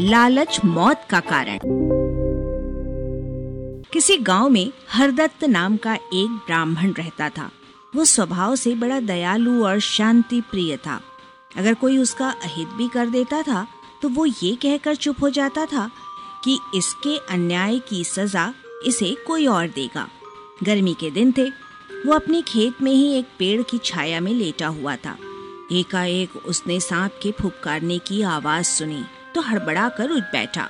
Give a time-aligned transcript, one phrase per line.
[0.00, 1.58] लालच मौत का कारण।
[3.92, 7.50] किसी गाँव में हरदत्त नाम का एक ब्राह्मण रहता था।
[7.96, 11.00] वो स्वभाव से बड़ा दयालु और शांति प्रिय था।
[11.56, 13.66] अगर कोई उसका अहित भी कर देता था
[14.02, 15.90] तो वो ये कहकर चुप हो जाता था
[16.44, 18.52] कि इसके अन्याय की सजा
[18.86, 20.08] इसे कोई और देगा।
[20.62, 21.48] गर्मी के दिन थे,
[22.06, 25.16] वो अपने खेत में ही एक पेड़ की छाया में लेटा हुआ था।
[25.72, 30.68] एकाएक उसने सांप के फुपकारने की आवाज़ सुनी तो हड़बड़ा कर उठ बैठा।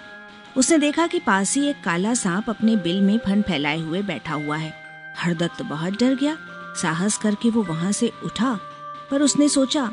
[0.56, 4.34] उसने देखा कि पास ही एक काला सांप अपने बिल में फन फैलाए हुए बैठा
[4.34, 4.72] हुआ है।
[5.18, 6.36] हरदत्त बहुत डर गया,
[6.82, 8.58] साहस करके वो वहाँ से उठा,
[9.10, 9.90] पर उसने सोचा,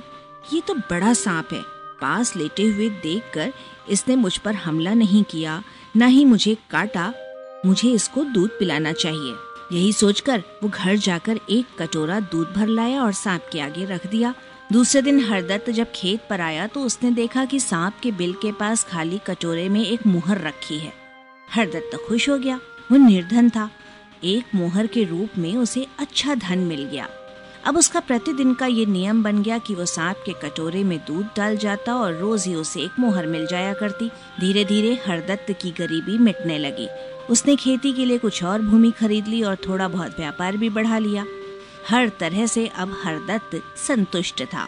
[0.53, 1.61] ये तो बड़ा सांप है
[2.01, 3.53] पास लेटे हुए देखकर
[3.89, 5.63] इसने मुझ पर हमला नहीं किया,
[5.97, 7.13] न ही मुझे काटा।
[7.65, 9.33] मुझे इसको दूध पिलाना चाहिए।
[9.71, 14.07] यही सोचकर वो घर जाकर एक कटोरा दूध भर लाया और सांप के आगे रख
[14.07, 14.33] दिया।
[14.71, 18.51] दूसरे दिन हरदत्त जब खेत पर आया तो उसने देखा कि सांप के बिल के
[18.51, 20.93] पास खाली कटोरे में एक मुहर रखी है।
[21.51, 22.59] हरदत्त खुश हो गया।
[22.91, 23.69] वो निर्धन था।
[24.23, 27.07] एक मोहर के रूप में उसे अच्छा धन मिल गया।
[27.65, 31.25] अब उसका प्रतिदिन का ये नियम बन गया कि वो सांप के कटोरे में दूध
[31.37, 35.71] डाल जाता और रोज ही उसे एक मोहर मिल जाया करती। धीरे धीरे हरदत्त की
[35.71, 36.87] गरीबी मिटने लगी।
[37.29, 40.97] उसने खेती के लिए कुछ और भूमि खरीद ली और थोड़ा बहुत व्यापार भी बढ़ा
[40.97, 41.25] लिया।
[41.89, 44.67] हर तरह से अब हरदत्त संतुष्ट था।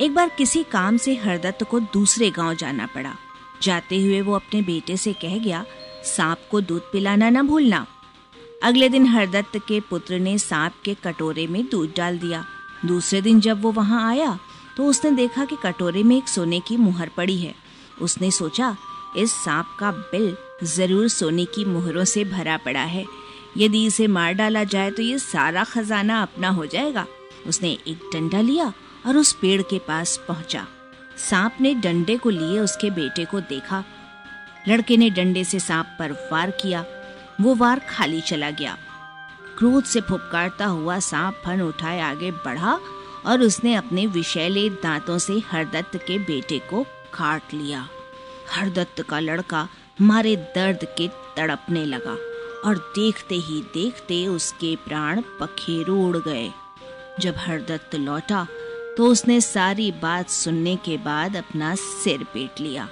[0.00, 3.14] एक बार किसी काम से हरदत्त को दूसरे गाँव जाना पड़ा।
[3.62, 5.64] जाते हुए वो अपने बेटे से कह गया,
[6.04, 7.86] सांप को दूध पिलाना न भूलना।
[8.62, 12.44] अगले दिन हरदत्त के पुत्र ने सांप के कटोरे में दूध डाल दिया।
[12.86, 14.38] दूसरे दिन जब वो वहाँ आया
[14.76, 17.54] तो उसने देखा कि कटोरे में एक सोने की मुहर पड़ी है।
[18.00, 18.76] उसने सोचा,
[19.16, 20.36] इस सांप का बिल
[20.66, 23.04] ज़रूर सोने की मुहरों से भरा पड़ा है।
[23.56, 27.06] यदि इसे मार डाला जाए तो ये सारा खजाना अपना हो जाएगा।
[27.46, 28.72] उसने एक डंडा लिया
[29.06, 30.66] और उस पेड़ के पास पहुँचा।
[31.20, 33.84] सांप ने डंडे को लिए उसके बेटे को देखा।
[34.68, 36.84] लड़के ने डंडे से सांप पर वार किया।
[37.40, 38.76] वो वार खाली चला गया।
[39.58, 42.78] क्रोध से फुपकारता हुआ सांप फन उठाए आगे बढ़ा
[43.26, 46.82] और उसने अपने विषैले दांतों से हरदत्त के बेटे को
[47.14, 47.88] काट लिया।
[48.50, 49.68] हरदत्त का लड़का
[50.00, 52.16] मारे दर्द के तड़पने लगा
[52.68, 56.50] और देखते ही देखते उसके प्राण पखेरु उड़ गए।
[57.20, 58.46] जब हरदत्त लौटा
[58.96, 62.88] तो उसने सारी बात सुनने के बाद अपना सिर पीट लिया।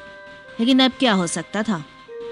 [0.60, 1.78] लेकिन अब क्या हो सकता था?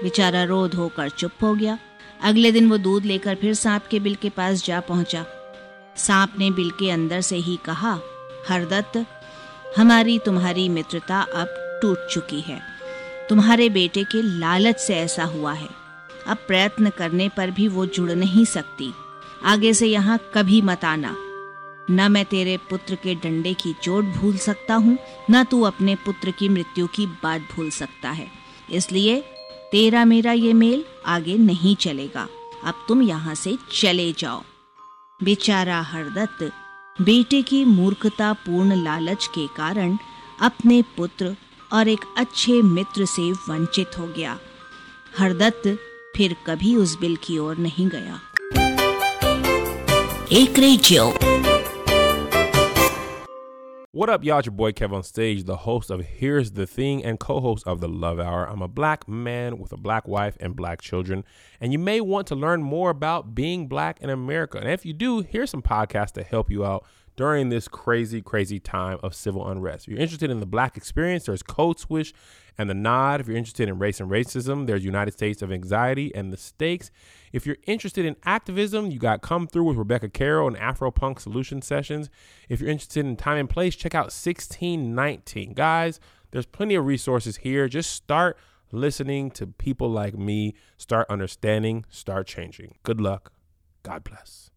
[0.03, 1.77] बेचारा रोध होकर चुप हो गया।
[2.21, 5.25] अगले दिन वो दूध लेकर फिर सांप के बिल के पास जा पहुँचा।
[5.97, 7.99] सांप ने बिल के अंदर से ही कहा,
[8.49, 9.05] हरदत्त,
[9.77, 12.61] हमारी तुम्हारी मित्रता अब टूट चुकी है।
[13.29, 15.67] तुम्हारे बेटे के लालच से ऐसा हुआ है।
[16.27, 18.93] अब प्रयत्न करने पर भी वो जुड़ नहीं सकती।
[19.43, 21.15] आगे से यहाँ कभी मत आना।
[21.91, 24.97] न मैं तेरे पुत्र के डंडे की चोट भूल सकता हूँ,
[25.31, 28.27] न तू अपने पुत्र की मृत्यु की बात भूल सकता है।
[28.71, 29.23] इसलिए
[29.75, 32.27] तेरा मेरा ये मेल आगे नहीं चलेगा।
[32.63, 34.43] अब तुम यहाँ से चले जाओ।
[35.23, 36.51] बेचारा हरदत्त,
[37.01, 39.97] बेटे की मूर्खता पूर्ण लालच के कारण
[40.41, 41.35] अपने पुत्र
[41.73, 44.39] और एक अच्छे मित्र से वंचित हो गया।
[45.17, 45.67] हरदत्त
[46.15, 48.21] फिर कभी उस बिल की ओर नहीं गया।
[50.31, 51.13] एक radio
[53.95, 54.39] What up, y'all?
[54.39, 57.65] It's your boy Kev on stage, the host of Here's the Thing and co host
[57.65, 58.45] of The Love Hour.
[58.45, 61.23] I'm a black man with a black wife and black children,
[61.61, 64.57] and you may want to learn more about being black in America.
[64.57, 66.85] And if you do, here's some podcasts to help you out
[67.15, 69.87] during this crazy, crazy time of civil unrest.
[69.87, 72.13] If you're interested in the black experience, there's Code Switch
[72.57, 73.21] and The Nod.
[73.21, 76.91] If you're interested in race and racism, there's United States of Anxiety and The Stakes.
[77.31, 81.19] If you're interested in activism, you got Come Through with Rebecca Carroll and Afro Punk
[81.19, 82.09] Solution Sessions.
[82.49, 85.53] If you're interested in time and place, check out 1619.
[85.53, 85.99] Guys,
[86.31, 87.67] there's plenty of resources here.
[87.67, 88.37] Just start
[88.71, 92.75] listening to people like me, start understanding, start changing.
[92.83, 93.31] Good luck.
[93.83, 94.49] God bless.